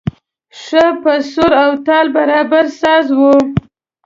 ښه 0.61 0.85
په 1.01 1.13
سور 1.31 1.51
او 1.63 1.71
تال 1.85 2.05
برابر 2.15 2.65
ساز 2.79 3.05
و. 3.17 3.19